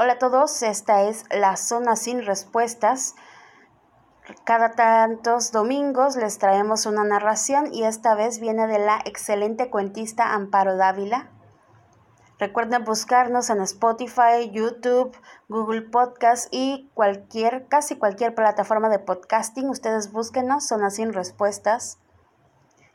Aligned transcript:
Hola 0.00 0.12
a 0.12 0.18
todos, 0.20 0.62
esta 0.62 1.02
es 1.02 1.24
la 1.28 1.56
zona 1.56 1.96
sin 1.96 2.24
respuestas. 2.24 3.16
Cada 4.44 4.70
tantos 4.70 5.50
domingos 5.50 6.14
les 6.14 6.38
traemos 6.38 6.86
una 6.86 7.02
narración 7.02 7.74
y 7.74 7.82
esta 7.82 8.14
vez 8.14 8.38
viene 8.38 8.68
de 8.68 8.78
la 8.78 9.00
excelente 9.04 9.70
cuentista 9.70 10.34
Amparo 10.34 10.76
Dávila. 10.76 11.32
Recuerden 12.38 12.84
buscarnos 12.84 13.50
en 13.50 13.60
Spotify, 13.60 14.48
YouTube, 14.52 15.16
Google 15.48 15.82
Podcast 15.82 16.46
y 16.52 16.88
cualquier, 16.94 17.66
casi 17.66 17.96
cualquier 17.96 18.36
plataforma 18.36 18.88
de 18.90 19.00
podcasting. 19.00 19.68
Ustedes 19.68 20.12
búsquenos, 20.12 20.68
Zona 20.68 20.90
sin 20.90 21.12
respuestas. 21.12 21.98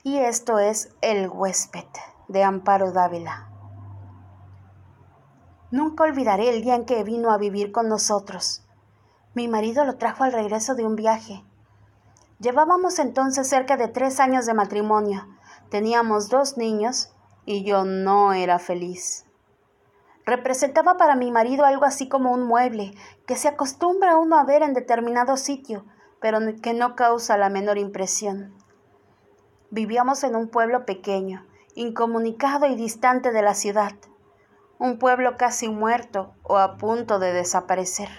Y 0.04 0.20
esto 0.20 0.57
es 0.57 0.95
El 1.01 1.27
huésped 1.27 1.83
de 2.29 2.43
Amparo 2.45 2.93
Dávila. 2.93 3.52
Nunca 5.73 6.03
olvidaré 6.03 6.49
el 6.49 6.61
día 6.61 6.75
en 6.75 6.85
que 6.85 7.03
vino 7.03 7.31
a 7.31 7.39
vivir 7.39 7.71
con 7.71 7.89
nosotros. 7.89 8.61
Mi 9.33 9.47
marido 9.47 9.86
lo 9.86 9.95
trajo 9.95 10.23
al 10.23 10.31
regreso 10.31 10.75
de 10.75 10.86
un 10.86 10.95
viaje. 10.95 11.43
Llevábamos 12.39 13.00
entonces 13.00 13.50
cerca 13.50 13.75
de 13.75 13.87
tres 13.87 14.19
años 14.19 14.45
de 14.45 14.54
matrimonio. 14.54 15.28
Teníamos 15.71 16.29
dos 16.29 16.57
niños 16.57 17.11
y 17.47 17.64
yo 17.64 17.86
no 17.86 18.33
era 18.33 18.59
feliz. 18.59 19.25
Representaba 20.28 20.95
para 20.95 21.15
mi 21.15 21.31
marido 21.31 21.65
algo 21.65 21.86
así 21.86 22.07
como 22.07 22.31
un 22.31 22.43
mueble 22.43 22.93
que 23.25 23.36
se 23.36 23.47
acostumbra 23.47 24.17
uno 24.17 24.37
a 24.37 24.43
ver 24.43 24.61
en 24.61 24.75
determinado 24.75 25.37
sitio, 25.37 25.86
pero 26.21 26.37
que 26.61 26.75
no 26.75 26.95
causa 26.95 27.36
la 27.36 27.50
menor 27.50 27.79
impresión. 27.79 28.53
Vivíamos 29.71 30.23
en 30.23 30.36
un 30.36 30.50
pueblo 30.50 30.86
pequeño, 30.86 31.47
incomunicado 31.73 32.67
y 32.67 32.75
distante 32.75 33.31
de 33.31 33.42
la 33.42 33.55
ciudad 33.55 33.94
un 34.80 35.00
pueblo 35.00 35.38
casi 35.38 35.69
muerto 35.69 36.33
o 36.44 36.58
a 36.58 36.77
punto 36.77 37.19
de 37.19 37.33
desaparecer. 37.33 38.09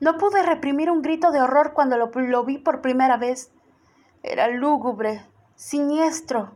No 0.00 0.16
pude 0.16 0.42
reprimir 0.42 0.90
un 0.90 1.02
grito 1.02 1.30
de 1.30 1.42
horror 1.42 1.74
cuando 1.74 1.98
lo, 1.98 2.44
vi 2.44 2.56
por 2.56 2.80
primera 2.80 3.18
vez. 3.18 3.52
Era 4.22 4.48
lúgubre, 4.48 5.26
siniestro, 5.56 6.54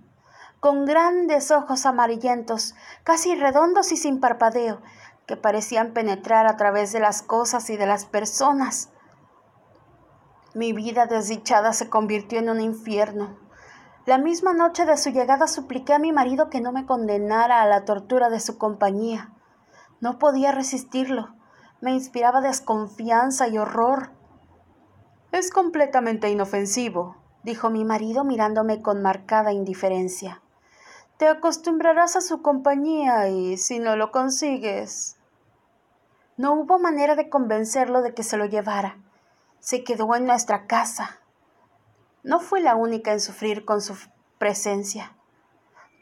con 0.61 0.87
grandes 0.87 1.51
ojos 1.51 1.85
amarillentos, 1.85 2.75
casi 3.03 3.35
redondos 3.35 3.93
y 3.93 3.99
sin 3.99 4.19
parpadeo, 4.19 4.81
que 5.27 5.37
parecían 5.37 5.93
penetrar 5.93 6.47
a 6.47 6.57
través 6.57 6.93
de 6.93 7.01
las 7.01 7.23
cosas 7.23 7.69
y 7.69 7.77
de 7.77 7.87
las 7.87 8.07
personas. 8.07 8.91
Mi 10.55 10.73
vida 10.73 11.05
desdichada 11.05 11.75
se 11.75 11.91
convirtió 11.91 12.39
en 12.39 12.49
un 12.49 12.61
infierno. 12.61 13.44
La 14.07 14.19
misma 14.19 14.53
noche 14.53 14.85
de 14.85 14.99
su 14.99 15.09
llegada 15.11 15.47
supliqué 15.47 15.95
a 15.95 15.99
mi 15.99 16.13
marido 16.13 16.51
que 16.51 16.61
no 16.61 16.73
me 16.73 16.85
condenara 16.85 17.63
a 17.63 17.67
la 17.67 17.87
tortura 17.87 18.29
de 18.29 18.39
su 18.39 18.59
compañía. 18.59 19.33
No 20.01 20.19
podía 20.19 20.53
resistirlo. 20.53 21.35
Me 21.81 21.93
inspiraba 21.93 22.43
desconfianza 22.43 23.49
y 23.49 23.57
horror. 23.57 24.11
Es 25.33 25.51
completamente 25.51 26.29
inofensivo, 26.29 27.17
dijo 27.45 27.71
mi 27.71 27.87
marido 27.87 28.25
mirándome 28.25 28.83
con 28.83 29.01
marcada 29.01 29.53
indiferencia. 29.53 30.43
Te 31.17 31.27
acostumbrarás 31.27 32.15
a 32.17 32.21
su 32.21 32.43
compañía 32.43 33.29
y 33.29 33.57
si 33.57 33.79
no 33.79 33.97
lo 33.97 34.11
consigues. 34.11 35.17
No 36.37 36.53
hubo 36.53 36.79
manera 36.79 37.15
de 37.15 37.31
convencerlo 37.31 38.03
de 38.03 38.13
que 38.13 38.23
se 38.23 38.37
lo 38.37 38.45
llevara. 38.45 38.99
Se 39.61 39.83
quedó 39.83 40.15
en 40.15 40.27
nuestra 40.27 40.67
casa. 40.67 41.21
No 42.25 42.41
fue 42.41 42.61
la 42.61 42.75
única 42.75 43.13
en 43.13 43.21
sufrir 43.21 43.67
con 43.67 43.83
su 43.83 43.95
presencia. 44.39 45.15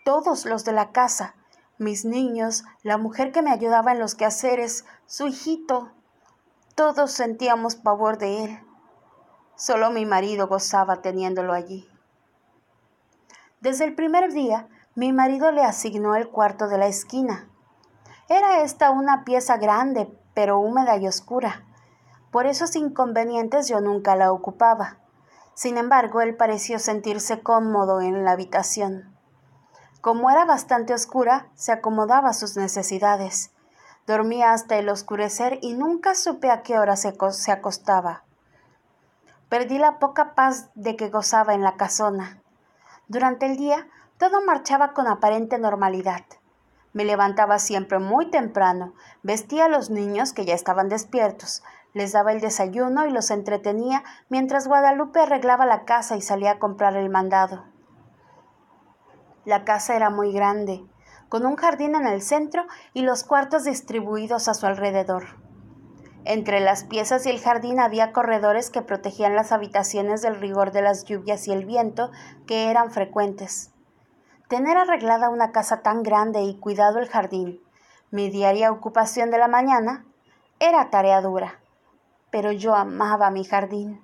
Todos 0.04 0.46
los 0.46 0.64
de 0.64 0.72
la 0.72 0.92
casa, 0.92 1.34
mis 1.78 2.04
niños, 2.04 2.62
la 2.84 2.96
mujer 2.96 3.32
que 3.32 3.42
me 3.42 3.50
ayudaba 3.50 3.90
en 3.90 3.98
los 3.98 4.14
quehaceres, 4.14 4.84
su 5.06 5.26
hijito, 5.26 5.90
todos 6.76 7.10
sentíamos 7.10 7.74
pavor 7.74 8.18
de 8.18 8.44
él. 8.44 8.60
Solo 9.56 9.90
mi 9.90 10.06
marido 10.06 10.46
gozaba 10.46 11.02
teniéndolo 11.02 11.54
allí. 11.54 11.88
Desde 13.61 13.84
el 13.84 13.96
primer 13.96 14.32
día, 14.32 14.68
mi 14.94 15.12
marido 15.12 15.50
le 15.50 15.62
asignó 15.62 16.14
el 16.14 16.28
cuarto 16.28 16.68
de 16.68 16.78
la 16.78 16.86
esquina. 16.86 17.48
Era 18.28 18.62
esta 18.62 18.92
una 18.92 19.24
pieza 19.24 19.56
grande, 19.56 20.16
pero 20.34 20.61
húmeda 20.61 20.96
y 20.98 21.08
oscura. 21.08 21.66
Por 22.30 22.46
esos 22.46 22.77
inconvenientes 22.77 23.66
yo 23.66 23.80
nunca 23.80 24.14
la 24.14 24.30
ocupaba. 24.32 25.02
Sin 25.55 25.77
embargo, 25.77 26.20
él 26.20 26.36
pareció 26.36 26.79
sentirse 26.79 27.42
cómodo 27.42 28.01
en 28.01 28.24
la 28.24 28.33
habitación. 28.33 29.17
Como 30.01 30.30
era 30.30 30.45
bastante 30.45 30.95
oscura, 30.95 31.48
se 31.55 31.73
acomodaba 31.73 32.30
a 32.30 32.35
sus 32.35 32.57
necesidades. 32.57 33.52
Dormía 34.07 34.52
hasta 34.52 34.77
el 34.77 34.89
oscurecer 34.89 35.58
y 35.62 35.74
nunca 35.74 36.14
supe 36.14 36.51
a 36.51 36.62
qué 36.62 36.79
hora 36.79 36.96
se, 36.96 37.14
se 37.30 37.52
acostaba. 37.52 38.24
Perdí 39.48 39.79
la 39.79 39.98
poca 39.98 40.35
paz 40.35 40.70
de 40.74 40.96
que 40.96 41.08
gozaba 41.08 41.55
en 41.55 41.62
la 41.62 41.77
casona. 41.77 42.42
Durante 43.07 43.46
el 43.46 43.57
día 43.57 43.86
todo 44.18 44.42
marchaba 44.45 44.92
con 44.92 45.07
aparente 45.07 45.58
normalidad. 45.58 46.24
Me 46.92 47.05
levantaba 47.05 47.58
siempre 47.58 47.98
muy 47.98 48.30
temprano, 48.30 48.95
vestía 49.23 49.67
a 49.67 49.68
los 49.68 49.91
niños 49.91 50.33
que 50.33 50.45
ya 50.45 50.55
estaban 50.55 50.89
despiertos, 50.89 51.62
les 51.95 52.13
daba 52.13 52.33
el 52.33 52.41
desayuno 52.41 53.07
y 53.07 53.11
los 53.11 53.30
entretenía 53.30 54.03
mientras 54.29 54.67
Guadalupe 54.67 55.20
arreglaba 55.20 55.67
la 55.67 55.85
casa 55.85 56.17
y 56.17 56.23
salía 56.23 56.53
a 56.53 56.58
comprar 56.58 56.97
el 56.97 57.11
mandado. 57.11 57.64
La 59.45 59.64
casa 59.64 59.97
era 59.97 60.08
muy 60.08 60.33
grande, 60.33 60.85
con 61.29 61.45
un 61.45 61.57
jardín 61.57 61.95
en 61.95 62.07
el 62.07 62.23
centro 62.23 62.64
y 62.95 63.03
los 63.03 63.25
cuartos 63.25 63.64
distribuidos 63.64 64.48
a 64.48 64.55
su 64.55 64.67
alrededor. 64.67 65.41
Entre 66.25 66.61
las 66.61 66.85
piezas 66.85 67.27
y 67.27 67.30
el 67.30 67.41
jardín 67.41 67.80
había 67.80 68.13
corredores 68.13 68.70
que 68.70 68.83
protegían 68.83 69.35
las 69.35 69.51
habitaciones 69.51 70.23
del 70.23 70.36
rigor 70.36 70.70
de 70.70 70.83
las 70.83 71.05
lluvias 71.05 71.48
y 71.48 71.53
el 71.53 71.67
viento, 71.67 72.13
que 72.47 72.70
eran 72.70 72.92
frecuentes. 72.92 73.73
Tener 74.48 74.77
arreglada 74.77 75.30
una 75.30 75.51
casa 75.51 75.83
tan 75.83 76.05
grande 76.05 76.42
y 76.42 76.59
cuidado 76.59 77.01
el 77.01 77.09
jardín, 77.09 77.61
mi 78.13 78.30
diaria 78.30 78.70
ocupación 78.70 79.30
de 79.30 79.39
la 79.39 79.48
mañana, 79.48 80.05
era 80.61 80.91
tarea 80.91 81.20
dura 81.23 81.61
pero 82.32 82.50
yo 82.50 82.74
amaba 82.74 83.30
mi 83.30 83.44
jardín. 83.44 84.00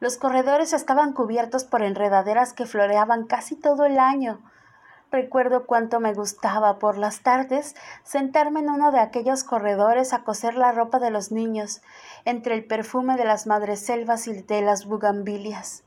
Los 0.00 0.18
corredores 0.18 0.74
estaban 0.74 1.14
cubiertos 1.14 1.64
por 1.64 1.80
enredaderas 1.82 2.52
que 2.52 2.66
floreaban 2.66 3.24
casi 3.24 3.56
todo 3.56 3.86
el 3.86 3.98
año. 3.98 4.40
Recuerdo 5.12 5.64
cuánto 5.64 6.00
me 6.00 6.12
gustaba 6.12 6.78
por 6.78 6.98
las 6.98 7.22
tardes 7.22 7.76
sentarme 8.02 8.60
en 8.60 8.70
uno 8.70 8.90
de 8.90 8.98
aquellos 8.98 9.44
corredores 9.44 10.12
a 10.12 10.24
coser 10.24 10.54
la 10.54 10.72
ropa 10.72 10.98
de 10.98 11.10
los 11.10 11.30
niños, 11.30 11.82
entre 12.24 12.54
el 12.54 12.66
perfume 12.66 13.16
de 13.16 13.24
las 13.24 13.46
madreselvas 13.46 14.26
y 14.26 14.42
de 14.42 14.62
las 14.62 14.86
bugambilias. 14.86 15.84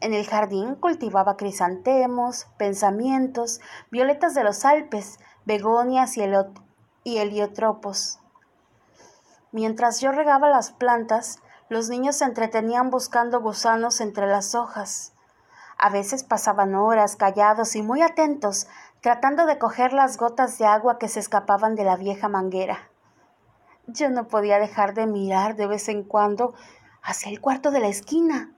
En 0.00 0.14
el 0.14 0.26
jardín 0.26 0.76
cultivaba 0.76 1.36
crisantemos, 1.36 2.46
pensamientos, 2.56 3.60
violetas 3.90 4.32
de 4.34 4.44
los 4.44 4.64
Alpes, 4.64 5.18
begonias 5.44 6.16
y, 6.16 7.18
heliotropos. 7.18 8.20
Mientras 9.52 10.00
yo 10.00 10.12
regaba 10.12 10.50
las 10.50 10.72
plantas, 10.72 11.40
los 11.68 11.88
niños 11.88 12.16
se 12.16 12.24
entretenían 12.24 12.90
buscando 12.90 13.40
gusanos 13.40 14.00
entre 14.00 14.26
las 14.26 14.54
hojas. 14.54 15.12
A 15.78 15.90
veces 15.90 16.24
pasaban 16.24 16.74
horas 16.74 17.16
callados 17.16 17.76
y 17.76 17.82
muy 17.82 18.02
atentos, 18.02 18.66
tratando 19.00 19.46
de 19.46 19.58
coger 19.58 19.92
las 19.92 20.16
gotas 20.16 20.58
de 20.58 20.66
agua 20.66 20.98
que 20.98 21.08
se 21.08 21.20
escapaban 21.20 21.76
de 21.76 21.84
la 21.84 21.96
vieja 21.96 22.28
manguera. 22.28 22.90
Yo 23.86 24.10
no 24.10 24.28
podía 24.28 24.58
dejar 24.58 24.92
de 24.94 25.06
mirar 25.06 25.56
de 25.56 25.66
vez 25.66 25.88
en 25.88 26.04
cuando 26.04 26.54
hacia 27.02 27.30
el 27.30 27.40
cuarto 27.40 27.70
de 27.70 27.80
la 27.80 27.88
esquina. 27.88 28.52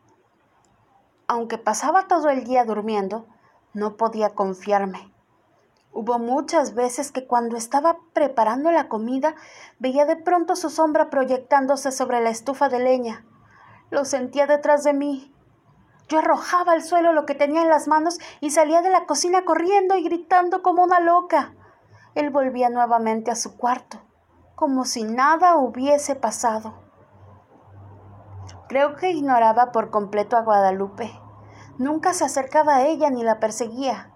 Aunque 1.28 1.58
pasaba 1.58 2.08
todo 2.08 2.30
el 2.30 2.42
día 2.42 2.64
durmiendo, 2.64 3.26
no 3.74 3.96
podía 3.96 4.30
confiarme. 4.30 5.12
Hubo 5.92 6.20
muchas 6.20 6.74
veces 6.74 7.10
que 7.10 7.26
cuando 7.26 7.56
estaba 7.56 7.98
preparando 8.12 8.70
la 8.70 8.88
comida 8.88 9.34
veía 9.80 10.06
de 10.06 10.14
pronto 10.14 10.54
su 10.54 10.70
sombra 10.70 11.10
proyectándose 11.10 11.90
sobre 11.90 12.20
la 12.20 12.30
estufa 12.30 12.68
de 12.68 12.78
leña. 12.78 13.26
Lo 13.90 14.04
sentía 14.04 14.46
detrás 14.46 14.84
de 14.84 14.92
mí. 14.92 15.34
Yo 16.08 16.20
arrojaba 16.20 16.72
al 16.72 16.82
suelo 16.82 17.12
lo 17.12 17.26
que 17.26 17.34
tenía 17.34 17.62
en 17.62 17.68
las 17.68 17.88
manos 17.88 18.20
y 18.40 18.50
salía 18.50 18.82
de 18.82 18.90
la 18.90 19.04
cocina 19.06 19.44
corriendo 19.44 19.96
y 19.96 20.04
gritando 20.04 20.62
como 20.62 20.84
una 20.84 21.00
loca. 21.00 21.54
Él 22.14 22.30
volvía 22.30 22.70
nuevamente 22.70 23.32
a 23.32 23.36
su 23.36 23.56
cuarto, 23.56 24.00
como 24.54 24.84
si 24.84 25.02
nada 25.02 25.56
hubiese 25.56 26.14
pasado. 26.14 26.74
Creo 28.68 28.94
que 28.94 29.10
ignoraba 29.10 29.72
por 29.72 29.90
completo 29.90 30.36
a 30.36 30.42
Guadalupe. 30.42 31.10
Nunca 31.78 32.14
se 32.14 32.24
acercaba 32.24 32.76
a 32.76 32.86
ella 32.86 33.10
ni 33.10 33.24
la 33.24 33.40
perseguía 33.40 34.12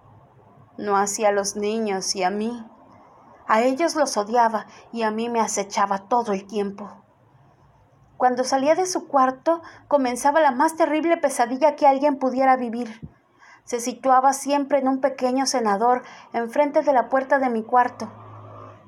no 0.77 0.97
hacia 0.97 1.31
los 1.31 1.55
niños 1.55 2.15
y 2.15 2.23
a 2.23 2.29
mí. 2.29 2.65
A 3.47 3.61
ellos 3.61 3.95
los 3.95 4.17
odiaba 4.17 4.65
y 4.91 5.03
a 5.03 5.11
mí 5.11 5.29
me 5.29 5.39
acechaba 5.39 6.07
todo 6.07 6.33
el 6.33 6.45
tiempo. 6.47 6.89
Cuando 8.17 8.43
salía 8.43 8.75
de 8.75 8.85
su 8.85 9.07
cuarto 9.07 9.61
comenzaba 9.87 10.39
la 10.39 10.51
más 10.51 10.75
terrible 10.75 11.17
pesadilla 11.17 11.75
que 11.75 11.85
alguien 11.85 12.17
pudiera 12.17 12.55
vivir. 12.55 13.01
Se 13.65 13.79
situaba 13.79 14.33
siempre 14.33 14.79
en 14.79 14.87
un 14.87 15.01
pequeño 15.01 15.45
cenador 15.45 16.03
enfrente 16.33 16.81
de 16.81 16.93
la 16.93 17.09
puerta 17.09 17.39
de 17.39 17.49
mi 17.49 17.63
cuarto. 17.63 18.09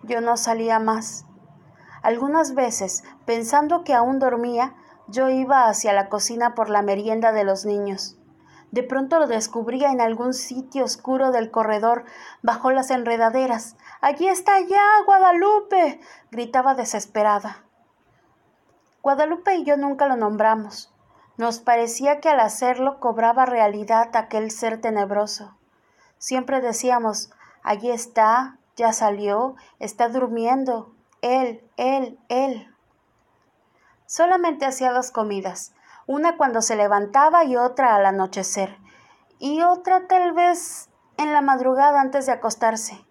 Yo 0.03 0.21
no 0.21 0.37
salía 0.37 0.79
más. 0.79 1.25
Algunas 2.03 2.53
veces, 2.53 3.03
pensando 3.25 3.83
que 3.83 3.93
aún 3.93 4.19
dormía, 4.19 4.75
yo 5.07 5.29
iba 5.29 5.67
hacia 5.67 5.93
la 5.93 6.09
cocina 6.09 6.53
por 6.53 6.69
la 6.69 6.81
merienda 6.81 7.31
de 7.31 7.43
los 7.43 7.65
niños. 7.65 8.16
De 8.71 8.83
pronto 8.83 9.19
lo 9.19 9.27
descubría 9.27 9.91
en 9.91 10.01
algún 10.01 10.33
sitio 10.33 10.83
oscuro 10.83 11.31
del 11.31 11.51
corredor, 11.51 12.05
bajo 12.41 12.71
las 12.71 12.91
enredaderas. 12.91 13.77
Allí 14.01 14.27
está 14.27 14.59
ya, 14.59 14.85
Guadalupe. 15.05 15.99
gritaba 16.31 16.75
desesperada. 16.75 17.63
Guadalupe 19.01 19.55
y 19.55 19.63
yo 19.63 19.77
nunca 19.77 20.07
lo 20.07 20.17
nombramos. 20.17 20.93
Nos 21.37 21.59
parecía 21.59 22.19
que 22.19 22.29
al 22.29 22.39
hacerlo 22.39 22.99
cobraba 22.99 23.45
realidad 23.45 24.15
aquel 24.15 24.51
ser 24.51 24.81
tenebroso. 24.81 25.55
Siempre 26.17 26.61
decíamos, 26.61 27.29
allí 27.63 27.91
está, 27.91 28.57
ya 28.75 28.91
salió, 28.91 29.55
está 29.79 30.09
durmiendo, 30.09 30.93
él, 31.21 31.63
él, 31.77 32.19
él. 32.27 32.73
Solamente 34.07 34.65
hacía 34.65 34.91
dos 34.91 35.11
comidas, 35.11 35.73
una 36.07 36.37
cuando 36.37 36.61
se 36.61 36.77
levantaba 36.77 37.43
y 37.43 37.57
otra 37.57 37.95
al 37.95 38.05
anochecer, 38.05 38.77
y 39.39 39.61
otra 39.61 40.07
tal 40.07 40.31
vez 40.31 40.89
en 41.17 41.33
la 41.33 41.41
madrugada 41.41 41.99
antes 41.99 42.25
de 42.25 42.31
acostarse. 42.31 43.05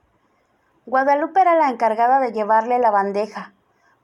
Guadalupe 0.87 1.41
era 1.41 1.55
la 1.55 1.69
encargada 1.69 2.21
de 2.21 2.33
llevarle 2.33 2.79
la 2.79 2.91
bandeja. 2.91 3.53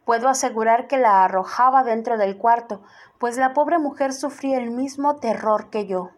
Puedo 0.04 0.28
asegurar 0.28 0.88
que 0.88 0.98
la 0.98 1.24
arrojaba 1.24 1.84
dentro 1.84 2.18
del 2.18 2.36
cuarto, 2.36 2.82
pues 3.18 3.38
la 3.38 3.54
pobre 3.54 3.78
mujer 3.78 4.12
sufría 4.12 4.58
el 4.58 4.70
mismo 4.70 5.16
terror 5.16 5.70
que 5.70 5.86
yo. 5.86 6.10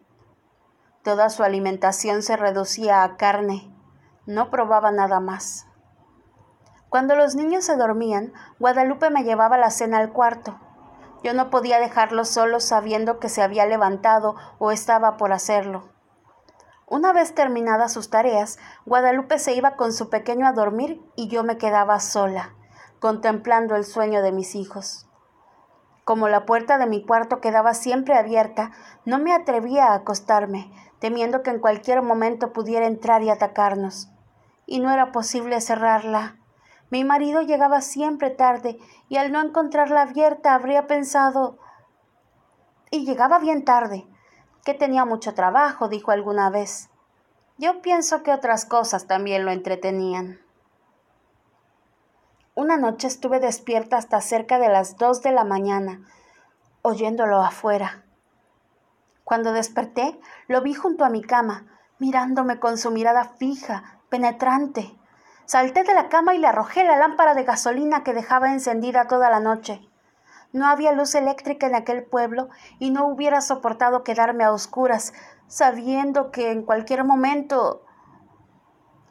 Toda 1.02 1.28
su 1.28 1.42
alimentación 1.42 2.22
se 2.22 2.36
reducía 2.36 3.04
a 3.04 3.16
carne. 3.16 3.70
No 4.26 4.50
probaba 4.50 4.90
nada 4.90 5.20
más. 5.20 5.66
Cuando 6.88 7.14
los 7.14 7.34
niños 7.34 7.64
se 7.64 7.76
dormían, 7.76 8.32
Guadalupe 8.58 9.10
me 9.10 9.22
llevaba 9.22 9.58
la 9.58 9.70
cena 9.70 9.98
al 9.98 10.12
cuarto. 10.12 10.58
Yo 11.24 11.32
no 11.32 11.48
podía 11.48 11.80
dejarlo 11.80 12.26
solo 12.26 12.60
sabiendo 12.60 13.18
que 13.18 13.30
se 13.30 13.40
había 13.40 13.64
levantado 13.64 14.36
o 14.58 14.70
estaba 14.70 15.16
por 15.16 15.32
hacerlo. 15.32 15.88
Una 16.86 17.14
vez 17.14 17.34
terminadas 17.34 17.94
sus 17.94 18.10
tareas, 18.10 18.58
Guadalupe 18.84 19.38
se 19.38 19.54
iba 19.54 19.74
con 19.74 19.94
su 19.94 20.10
pequeño 20.10 20.46
a 20.46 20.52
dormir 20.52 21.00
y 21.16 21.28
yo 21.28 21.42
me 21.42 21.56
quedaba 21.56 21.98
sola, 21.98 22.54
contemplando 23.00 23.74
el 23.74 23.86
sueño 23.86 24.20
de 24.20 24.32
mis 24.32 24.54
hijos. 24.54 25.08
Como 26.04 26.28
la 26.28 26.44
puerta 26.44 26.76
de 26.76 26.86
mi 26.86 27.02
cuarto 27.02 27.40
quedaba 27.40 27.72
siempre 27.72 28.18
abierta, 28.18 28.72
no 29.06 29.18
me 29.18 29.32
atrevía 29.32 29.86
a 29.86 29.94
acostarme, 29.94 30.70
temiendo 30.98 31.42
que 31.42 31.48
en 31.48 31.58
cualquier 31.58 32.02
momento 32.02 32.52
pudiera 32.52 32.86
entrar 32.86 33.22
y 33.22 33.30
atacarnos. 33.30 34.10
Y 34.66 34.80
no 34.80 34.92
era 34.92 35.10
posible 35.10 35.58
cerrarla. 35.62 36.36
Mi 36.94 37.02
marido 37.02 37.43
llegaba 37.43 37.81
siempre 37.81 38.31
tarde 38.31 38.79
y 39.08 39.17
al 39.17 39.32
no 39.32 39.41
encontrarla 39.41 40.02
abierta 40.02 40.55
habría 40.55 40.87
pensado... 40.87 41.58
Y 42.93 43.05
llegaba 43.05 43.41
bien 43.41 43.64
tarde, 43.64 44.06
que 44.64 44.75
tenía 44.75 45.05
mucho 45.05 45.35
trabajo, 45.35 45.88
dijo 45.88 46.12
alguna 46.12 46.50
vez. 46.50 46.91
Yo 47.58 47.82
pienso 47.82 48.23
que 48.23 48.32
otras 48.32 48.64
cosas 48.64 49.08
también 49.08 49.44
lo 49.44 49.50
entretenían. 49.50 50.38
Una 52.55 52.76
noche 52.76 53.08
estuve 53.08 53.41
despierta 53.41 53.96
hasta 53.96 54.20
cerca 54.20 54.61
de 54.61 54.69
las 54.69 54.96
dos 54.96 55.20
de 55.20 55.32
la 55.32 55.43
mañana, 55.43 56.06
oyéndolo 56.82 57.41
afuera. 57.43 58.05
Cuando 59.25 59.52
desperté, 59.52 60.20
lo 60.46 60.62
vi 60.62 60.75
junto 60.75 61.05
a 61.05 61.11
mi 61.11 61.23
cama, 61.23 61.67
mirándome 61.99 62.61
con 62.61 62.79
su 62.79 62.93
mirada 62.93 63.31
fija, 63.37 63.99
penetrante. 64.11 64.96
Salté 65.46 65.82
de 65.85 65.94
la 65.94 66.08
cama 66.08 66.35
y 66.35 66.38
le 66.38 66.46
arrojé 66.46 66.85
la 66.85 66.96
lámpara 66.96 67.35
de 67.35 67.44
gasolina 67.44 68.02
que 68.02 68.14
dejaba 68.14 68.52
encendida 68.52 69.08
toda 69.08 69.29
la 69.29 69.41
noche. 69.41 69.87
No 70.52 70.67
había 70.67 70.93
luz 70.93 71.14
eléctrica 71.14 71.67
en 71.67 71.75
aquel 71.75 72.05
pueblo 72.05 72.49
y 72.79 72.91
no 72.91 73.06
hubiera 73.06 73.41
soportado 73.41 74.05
quedarme 74.05 74.44
a 74.44 74.52
oscuras, 74.52 75.12
sabiendo 75.46 76.31
que 76.31 76.50
en 76.50 76.62
cualquier 76.62 77.05
momento... 77.05 77.85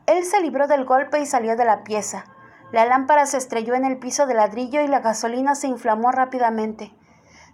Él 0.06 0.26
se 0.26 0.42
libró 0.42 0.68
del 0.68 0.86
golpe 0.86 1.20
y 1.20 1.26
salió 1.26 1.56
de 1.56 1.66
la 1.66 1.84
pieza. 1.84 2.26
La 2.72 2.86
lámpara 2.86 3.26
se 3.26 3.38
estrelló 3.38 3.76
en 3.76 3.86
el 3.86 4.00
piso 4.00 4.26
de 4.26 4.34
ladrillo 4.34 4.82
y 4.82 4.88
la 4.88 5.02
gasolina 5.02 5.54
se 5.54 5.68
inflamó 5.68 6.12
rápidamente. 6.12 6.96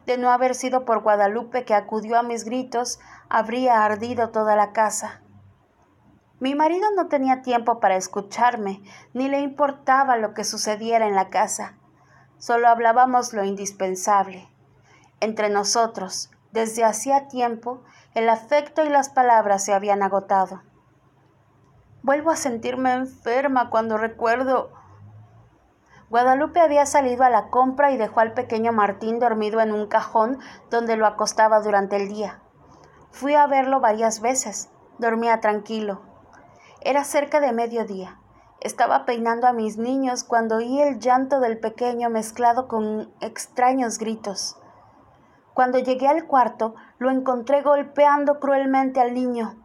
De 0.05 0.17
no 0.17 0.31
haber 0.31 0.55
sido 0.55 0.85
por 0.85 1.01
Guadalupe 1.01 1.65
que 1.65 1.73
acudió 1.73 2.17
a 2.17 2.23
mis 2.23 2.45
gritos, 2.45 2.99
habría 3.27 3.83
ardido 3.83 4.29
toda 4.29 4.55
la 4.55 4.71
casa. 4.71 5.21
Mi 6.39 6.55
marido 6.55 6.87
no 6.95 7.07
tenía 7.07 7.41
tiempo 7.41 7.81
para 7.81 7.97
escucharme, 7.97 8.81
ni 9.13 9.27
le 9.27 9.41
importaba 9.41 10.15
lo 10.15 10.33
que 10.33 10.45
sucediera 10.45 11.05
en 11.05 11.15
la 11.15 11.29
casa. 11.29 11.75
Solo 12.37 12.69
hablábamos 12.69 13.33
lo 13.33 13.43
indispensable. 13.43 14.49
Entre 15.19 15.49
nosotros, 15.49 16.31
desde 16.51 16.85
hacía 16.85 17.27
tiempo, 17.27 17.83
el 18.15 18.29
afecto 18.29 18.85
y 18.85 18.89
las 18.89 19.09
palabras 19.09 19.65
se 19.65 19.73
habían 19.73 20.01
agotado. 20.01 20.61
Vuelvo 22.03 22.31
a 22.31 22.37
sentirme 22.37 22.93
enferma 22.93 23.69
cuando 23.69 23.97
recuerdo... 23.97 24.71
Guadalupe 26.09 26.59
había 26.59 26.87
salido 26.87 27.23
a 27.23 27.29
la 27.29 27.49
compra 27.49 27.91
y 27.91 27.97
dejó 27.97 28.21
al 28.21 28.33
pequeño 28.33 28.71
Martín 28.71 29.19
dormido 29.19 29.59
en 29.59 29.73
un 29.73 29.87
cajón 29.87 30.39
donde 30.71 30.95
lo 30.95 31.05
acostaba 31.05 31.59
durante 31.59 31.97
el 31.97 32.07
día. 32.07 32.39
Fui 33.11 33.35
a 33.35 33.45
verlo 33.45 33.79
varias 33.79 34.21
veces. 34.21 34.69
Dormía 34.97 35.39
tranquilo. 35.39 36.08
Era 36.81 37.03
cerca 37.03 37.41
de 37.41 37.51
mediodía. 37.51 38.19
Estaba 38.61 39.03
peinando 39.05 39.47
a 39.47 39.53
mis 39.53 39.77
niños 39.77 40.23
cuando 40.23 40.57
oí 40.57 40.81
el 40.81 40.99
llanto 40.99 41.41
del 41.41 41.59
pequeño 41.59 42.09
mezclado 42.09 42.69
con 42.69 43.13
extraños 43.19 43.97
gritos. 43.97 44.57
Cuando 45.53 45.79
llegué 45.79 46.07
al 46.07 46.25
cuarto, 46.25 46.75
lo 46.97 47.09
encontré 47.09 47.61
golpeando 47.63 48.39
cruelmente 48.39 49.01
al 49.01 49.13
niño. 49.13 49.55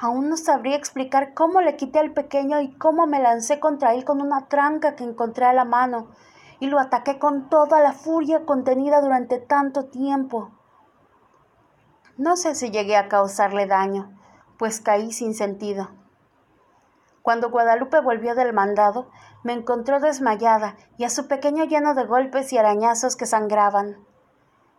Aún 0.00 0.28
no 0.28 0.36
sabría 0.36 0.76
explicar 0.76 1.34
cómo 1.34 1.60
le 1.60 1.74
quité 1.74 1.98
al 1.98 2.12
pequeño 2.12 2.60
y 2.60 2.72
cómo 2.78 3.08
me 3.08 3.20
lancé 3.20 3.58
contra 3.58 3.92
él 3.94 4.04
con 4.04 4.20
una 4.20 4.46
tranca 4.46 4.94
que 4.94 5.02
encontré 5.02 5.46
a 5.46 5.52
la 5.52 5.64
mano, 5.64 6.08
y 6.60 6.68
lo 6.68 6.78
ataqué 6.78 7.18
con 7.18 7.48
toda 7.48 7.80
la 7.80 7.92
furia 7.92 8.46
contenida 8.46 9.00
durante 9.00 9.38
tanto 9.38 9.86
tiempo. 9.86 10.52
No 12.16 12.36
sé 12.36 12.54
si 12.54 12.70
llegué 12.70 12.96
a 12.96 13.08
causarle 13.08 13.66
daño, 13.66 14.16
pues 14.56 14.80
caí 14.80 15.12
sin 15.12 15.34
sentido. 15.34 15.88
Cuando 17.24 17.48
Guadalupe 17.48 18.02
volvió 18.02 18.34
del 18.34 18.52
mandado, 18.52 19.08
me 19.44 19.54
encontró 19.54 19.98
desmayada 19.98 20.76
y 20.98 21.04
a 21.04 21.08
su 21.08 21.26
pequeño 21.26 21.64
lleno 21.64 21.94
de 21.94 22.04
golpes 22.04 22.52
y 22.52 22.58
arañazos 22.58 23.16
que 23.16 23.24
sangraban. 23.24 23.96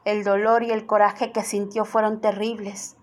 El 0.03 0.23
dolor 0.23 0.61
y 0.61 0.69
el 0.69 0.85
coraje 0.85 1.31
que 1.31 1.41
sintió 1.41 1.85
fueron 1.85 2.21
terribles. 2.21 2.97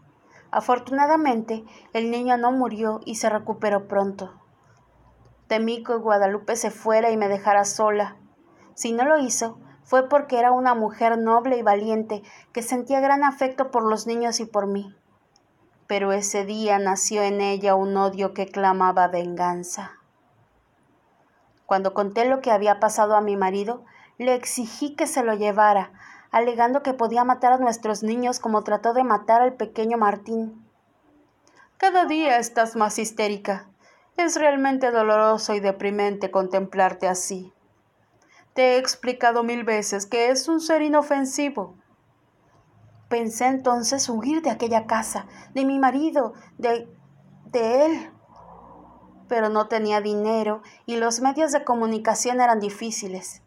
Afortunadamente, 0.53 1.65
el 1.93 2.13
niño 2.13 2.37
no 2.37 2.53
murió 2.53 3.01
y 3.05 3.17
se 3.17 3.31
recuperó 3.31 3.89
pronto. 3.89 4.33
Temí 5.49 5.83
que 5.83 5.97
Guadalupe 5.97 6.55
se 6.55 6.71
fuera 6.71 7.11
y 7.11 7.17
me 7.17 7.27
dejara 7.27 7.65
sola. 7.65 8.19
Si 8.75 8.93
no 8.93 9.05
lo 9.05 9.19
hizo, 9.19 9.59
fue 9.83 10.09
porque 10.09 10.39
era 10.39 10.53
una 10.53 10.77
mujer 10.77 11.19
noble 11.19 11.57
y 11.57 11.63
valiente 11.63 12.23
que 12.53 12.63
sentía 12.63 13.01
gran 13.01 13.25
afecto 13.25 13.73
por 13.73 13.83
los 13.83 14.07
niños 14.07 14.39
y 14.39 14.45
por 14.45 14.69
mí 14.69 14.97
pero 15.93 16.13
ese 16.13 16.47
día 16.47 16.79
nació 16.79 17.23
en 17.23 17.43
ella 17.43 17.75
un 17.75 17.95
odio 17.99 18.33
que 18.33 18.47
clamaba 18.47 19.09
venganza. 19.09 19.99
Cuando 21.67 21.93
conté 21.93 22.25
lo 22.25 22.41
que 22.41 22.51
había 22.51 22.81
pasado 22.81 23.15
a 23.15 23.21
mi 23.21 23.37
marido, 23.37 23.85
le 24.17 24.35
exigí 24.35 24.97
que 24.97 25.07
se 25.07 25.23
lo 25.23 25.35
llevara, 25.35 25.93
alegando 26.31 26.83
que 26.83 26.95
podía 26.95 27.25
matar 27.25 27.53
a 27.53 27.59
nuestros 27.59 28.03
niños 28.03 28.41
como 28.41 28.65
trató 28.65 28.95
de 28.95 29.05
matar 29.05 29.43
al 29.43 29.53
pequeño 29.53 29.99
Martín. 29.99 30.67
Cada 31.77 32.07
día 32.07 32.39
estás 32.39 32.75
más 32.75 32.99
histérica. 32.99 33.69
Es 34.17 34.37
realmente 34.37 34.93
doloroso 34.93 35.53
y 35.53 35.61
deprimente 35.61 36.31
contemplarte 36.31 37.07
así. 37.07 37.53
Te 38.55 38.63
he 38.63 38.79
explicado 38.79 39.43
mil 39.43 39.63
veces 39.65 40.07
que 40.07 40.31
es 40.31 40.49
un 40.49 40.63
ser 40.63 40.81
inofensivo, 40.81 41.77
Pensé 43.13 43.45
entonces 43.45 44.09
huir 44.09 44.41
de 44.41 44.49
aquella 44.49 44.87
casa, 44.87 45.27
de 45.53 45.67
mi 45.67 45.79
marido, 45.79 46.33
de, 46.57 46.89
de 47.45 47.85
él. 47.85 48.11
Pero 49.29 49.51
no 49.51 49.69
tenía 49.69 50.01
dinero 50.01 50.63
y 50.87 50.97
los 50.97 51.21
medios 51.21 51.53
de 51.53 51.63
comunicación 51.63 52.41
eran 52.41 52.59
difíciles. 52.59 53.43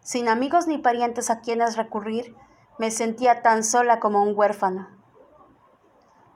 Sin 0.00 0.28
amigos 0.28 0.66
ni 0.66 0.78
parientes 0.78 1.30
a 1.30 1.42
quienes 1.42 1.76
recurrir, 1.76 2.34
me 2.80 2.90
sentía 2.90 3.40
tan 3.40 3.62
sola 3.62 4.00
como 4.00 4.20
un 4.20 4.36
huérfano. 4.36 4.88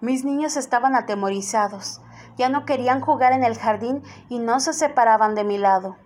Mis 0.01 0.25
niños 0.25 0.57
estaban 0.57 0.95
atemorizados, 0.95 2.01
ya 2.37 2.49
no 2.49 2.65
querían 2.65 3.01
jugar 3.01 3.33
en 3.33 3.43
el 3.43 3.59
jardín 3.59 4.05
y 4.29 4.39
no 4.39 4.61
se 4.61 4.73
separaban 4.73 5.35
de 5.35 5.43
mi 5.43 5.59
lado. 5.59 5.97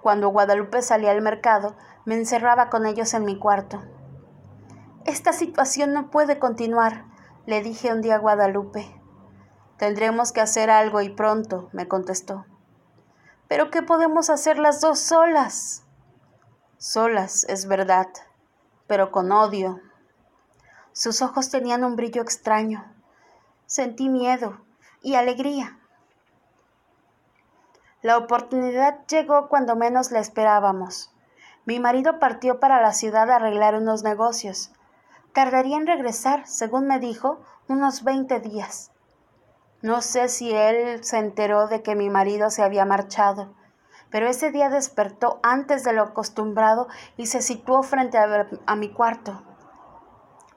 Cuando 0.00 0.30
Guadalupe 0.30 0.80
salía 0.80 1.10
al 1.10 1.20
mercado, 1.20 1.76
me 2.06 2.14
encerraba 2.14 2.70
con 2.70 2.86
ellos 2.86 3.12
en 3.12 3.26
mi 3.26 3.38
cuarto. 3.38 3.82
Esta 5.08 5.32
situación 5.32 5.94
no 5.94 6.10
puede 6.10 6.38
continuar, 6.38 7.06
le 7.46 7.62
dije 7.62 7.90
un 7.90 8.02
día 8.02 8.16
a 8.16 8.18
Guadalupe. 8.18 8.94
Tendremos 9.78 10.32
que 10.32 10.42
hacer 10.42 10.68
algo 10.68 11.00
y 11.00 11.08
pronto, 11.08 11.70
me 11.72 11.88
contestó. 11.88 12.44
¿Pero 13.48 13.70
qué 13.70 13.80
podemos 13.80 14.28
hacer 14.28 14.58
las 14.58 14.82
dos 14.82 14.98
solas? 14.98 15.86
solas, 16.76 17.44
es 17.44 17.66
verdad, 17.66 18.08
pero 18.86 19.10
con 19.10 19.32
odio. 19.32 19.80
Sus 20.92 21.22
ojos 21.22 21.48
tenían 21.48 21.84
un 21.84 21.96
brillo 21.96 22.20
extraño. 22.20 22.84
Sentí 23.64 24.10
miedo 24.10 24.60
y 25.00 25.14
alegría. 25.14 25.78
La 28.02 28.18
oportunidad 28.18 29.06
llegó 29.06 29.48
cuando 29.48 29.74
menos 29.74 30.10
la 30.10 30.18
esperábamos. 30.18 31.14
Mi 31.64 31.80
marido 31.80 32.18
partió 32.18 32.60
para 32.60 32.82
la 32.82 32.92
ciudad 32.92 33.30
a 33.30 33.36
arreglar 33.36 33.74
unos 33.74 34.02
negocios. 34.02 34.70
Tardaría 35.38 35.76
en 35.76 35.86
regresar, 35.86 36.48
según 36.48 36.88
me 36.88 36.98
dijo, 36.98 37.38
unos 37.68 38.02
veinte 38.02 38.40
días. 38.40 38.90
No 39.82 40.00
sé 40.02 40.28
si 40.28 40.52
él 40.52 41.04
se 41.04 41.18
enteró 41.18 41.68
de 41.68 41.80
que 41.80 41.94
mi 41.94 42.10
marido 42.10 42.50
se 42.50 42.64
había 42.64 42.84
marchado, 42.84 43.54
pero 44.10 44.26
ese 44.26 44.50
día 44.50 44.68
despertó 44.68 45.38
antes 45.44 45.84
de 45.84 45.92
lo 45.92 46.02
acostumbrado 46.02 46.88
y 47.16 47.26
se 47.26 47.40
situó 47.40 47.84
frente 47.84 48.18
a, 48.18 48.48
a 48.66 48.74
mi 48.74 48.92
cuarto. 48.92 49.44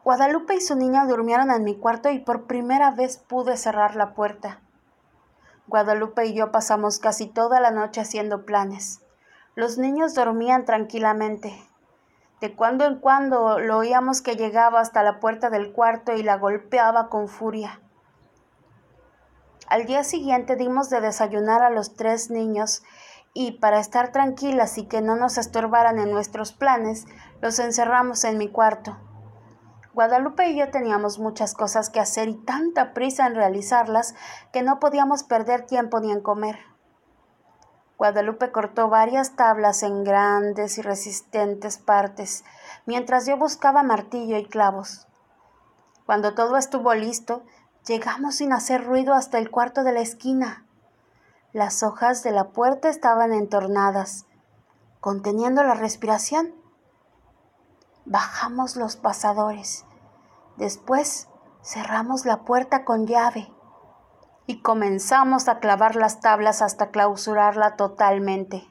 Guadalupe 0.03 0.55
y 0.55 0.61
su 0.61 0.75
niña 0.75 1.05
durmieron 1.05 1.51
en 1.51 1.63
mi 1.63 1.77
cuarto 1.77 2.09
y 2.09 2.17
por 2.17 2.47
primera 2.47 2.89
vez 2.89 3.19
pude 3.19 3.57
cerrar 3.57 3.95
la 3.95 4.15
puerta. 4.15 4.61
Guadalupe 5.67 6.25
y 6.25 6.33
yo 6.33 6.51
pasamos 6.51 6.97
casi 6.97 7.27
toda 7.27 7.59
la 7.59 7.69
noche 7.69 8.01
haciendo 8.01 8.47
planes. 8.47 8.99
Los 9.53 9.77
niños 9.77 10.15
dormían 10.15 10.65
tranquilamente. 10.65 11.70
De 12.41 12.55
cuando 12.55 12.85
en 12.85 12.99
cuando 12.99 13.59
lo 13.59 13.77
oíamos 13.77 14.21
que 14.21 14.35
llegaba 14.35 14.81
hasta 14.81 15.03
la 15.03 15.19
puerta 15.19 15.49
del 15.49 15.71
cuarto 15.71 16.13
y 16.13 16.23
la 16.23 16.37
golpeaba 16.37 17.07
con 17.07 17.27
furia. 17.27 17.79
Al 19.67 19.85
día 19.85 20.03
siguiente 20.03 20.57
dimos 20.57 20.89
de 20.89 20.99
desayunar 20.99 21.61
a 21.61 21.69
los 21.69 21.95
tres 21.95 22.29
niños 22.29 22.83
y 23.33 23.53
para 23.53 23.79
estar 23.79 24.11
tranquilas 24.11 24.77
y 24.77 24.87
que 24.87 25.01
no 25.01 25.15
nos 25.15 25.37
estorbaran 25.37 25.99
en 25.99 26.11
nuestros 26.11 26.51
planes, 26.51 27.05
los 27.41 27.59
encerramos 27.59 28.23
en 28.25 28.37
mi 28.37 28.49
cuarto. 28.49 28.97
Guadalupe 29.93 30.47
y 30.47 30.57
yo 30.57 30.71
teníamos 30.71 31.19
muchas 31.19 31.53
cosas 31.53 31.89
que 31.89 31.99
hacer 31.99 32.27
y 32.27 32.35
tanta 32.35 32.93
prisa 32.93 33.27
en 33.27 33.35
realizarlas 33.35 34.15
que 34.51 34.63
no 34.63 34.79
podíamos 34.79 35.23
perder 35.23 35.65
tiempo 35.65 35.99
ni 35.99 36.11
en 36.11 36.21
comer. 36.21 36.59
Guadalupe 38.01 38.51
cortó 38.51 38.89
varias 38.89 39.35
tablas 39.35 39.83
en 39.83 40.03
grandes 40.03 40.79
y 40.79 40.81
resistentes 40.81 41.77
partes, 41.77 42.43
mientras 42.87 43.27
yo 43.27 43.37
buscaba 43.37 43.83
martillo 43.83 44.39
y 44.39 44.45
clavos. 44.47 45.05
Cuando 46.07 46.33
todo 46.33 46.57
estuvo 46.57 46.95
listo, 46.95 47.43
llegamos 47.85 48.37
sin 48.37 48.53
hacer 48.53 48.83
ruido 48.83 49.13
hasta 49.13 49.37
el 49.37 49.51
cuarto 49.51 49.83
de 49.83 49.91
la 49.91 49.99
esquina. 49.99 50.65
Las 51.53 51.83
hojas 51.83 52.23
de 52.23 52.31
la 52.31 52.45
puerta 52.45 52.89
estaban 52.89 53.33
entornadas, 53.33 54.25
conteniendo 54.99 55.61
la 55.61 55.75
respiración. 55.75 56.55
Bajamos 58.05 58.77
los 58.77 58.95
pasadores. 58.95 59.85
Después 60.57 61.27
cerramos 61.61 62.25
la 62.25 62.45
puerta 62.45 62.83
con 62.83 63.05
llave 63.05 63.53
y 64.47 64.61
comenzamos 64.61 65.47
a 65.47 65.59
clavar 65.59 65.95
las 65.95 66.19
tablas 66.19 66.61
hasta 66.61 66.91
clausurarla 66.91 67.75
totalmente. 67.75 68.67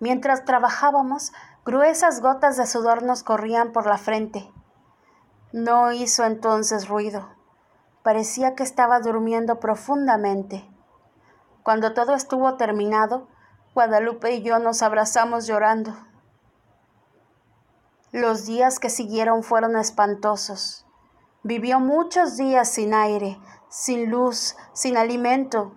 Mientras 0.00 0.44
trabajábamos, 0.44 1.32
gruesas 1.64 2.20
gotas 2.20 2.56
de 2.56 2.66
sudor 2.66 3.02
nos 3.02 3.22
corrían 3.22 3.72
por 3.72 3.86
la 3.86 3.98
frente. 3.98 4.50
No 5.52 5.92
hizo 5.92 6.24
entonces 6.24 6.88
ruido. 6.88 7.28
Parecía 8.02 8.54
que 8.54 8.62
estaba 8.62 9.00
durmiendo 9.00 9.60
profundamente. 9.60 10.68
Cuando 11.62 11.94
todo 11.94 12.14
estuvo 12.14 12.54
terminado, 12.54 13.28
Guadalupe 13.74 14.34
y 14.34 14.42
yo 14.42 14.58
nos 14.58 14.82
abrazamos 14.82 15.46
llorando. 15.46 15.94
Los 18.12 18.46
días 18.46 18.78
que 18.78 18.88
siguieron 18.88 19.42
fueron 19.42 19.76
espantosos. 19.76 20.86
Vivió 21.42 21.78
muchos 21.78 22.36
días 22.36 22.70
sin 22.70 22.94
aire, 22.94 23.38
sin 23.68 24.10
luz, 24.10 24.56
sin 24.72 24.96
alimento. 24.96 25.74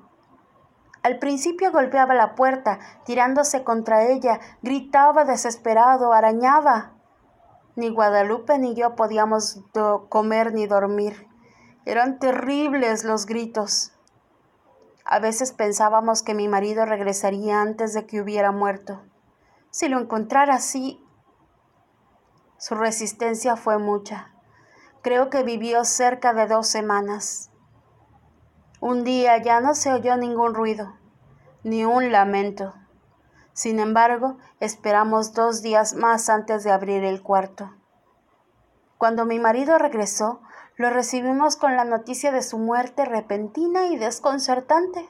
Al 1.04 1.18
principio 1.20 1.72
golpeaba 1.72 2.14
la 2.14 2.36
puerta, 2.36 2.80
tirándose 3.06 3.64
contra 3.64 4.04
ella, 4.08 4.40
gritaba 4.62 5.26
desesperado, 5.26 6.14
arañaba. 6.14 6.94
Ni 7.76 7.90
Guadalupe 7.90 8.60
ni 8.60 8.76
yo 8.76 8.96
podíamos 8.96 9.62
comer 10.10 10.54
ni 10.54 10.68
dormir. 10.68 11.28
Eran 11.86 12.20
terribles 12.20 13.04
los 13.04 13.26
gritos. 13.26 13.94
A 15.06 15.20
veces 15.20 15.52
pensábamos 15.52 16.22
que 16.22 16.36
mi 16.36 16.48
marido 16.48 16.86
regresaría 16.86 17.62
antes 17.62 17.94
de 17.94 18.06
que 18.06 18.22
hubiera 18.22 18.52
muerto. 18.52 19.02
Si 19.72 19.88
lo 19.90 20.00
encontrara 20.00 20.56
así, 20.56 21.04
su 22.58 22.76
resistencia 22.76 23.56
fue 23.56 23.80
mucha. 23.80 24.32
Creo 25.02 25.32
que 25.32 25.42
vivió 25.42 25.84
cerca 25.84 26.34
de 26.34 26.46
dos 26.46 26.68
semanas. 26.68 27.51
Un 28.82 29.04
día 29.04 29.38
ya 29.38 29.62
no 29.62 29.76
se 29.76 29.94
oyó 29.94 30.18
ningún 30.18 30.56
ruido, 30.56 30.96
ni 31.64 31.86
un 31.86 32.12
lamento. 32.12 32.74
Sin 33.54 33.80
embargo, 33.80 34.40
esperamos 34.60 35.36
dos 35.36 35.62
días 35.62 35.94
más 35.94 36.30
antes 36.30 36.64
de 36.64 36.72
abrir 36.72 37.04
el 37.04 37.22
cuarto. 37.22 37.72
Cuando 38.98 39.26
mi 39.26 39.38
marido 39.38 39.78
regresó, 39.78 40.42
lo 40.78 40.90
recibimos 40.90 41.58
con 41.58 41.76
la 41.76 41.86
noticia 41.86 42.32
de 42.32 42.42
su 42.42 42.58
muerte 42.58 43.06
repentina 43.06 43.86
y 43.86 43.98
desconcertante. 43.98 45.08